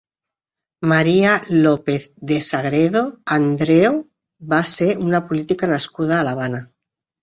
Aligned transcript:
María 0.81 1.43
López 1.65 2.09
de 2.31 2.41
Sagredo 2.49 3.03
Andreo 3.37 3.95
va 4.55 4.65
ser 4.77 4.93
una 5.07 5.25
política 5.31 5.75
nascuda 5.77 6.19
a 6.21 6.29
l'Havana. 6.31 6.69